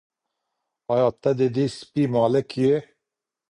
آیا 0.93 1.09
ته 1.21 1.29
د 1.39 1.41
دې 1.55 1.65
سپي 1.77 2.03
مالیک 2.13 2.49
یې؟ 2.61 2.73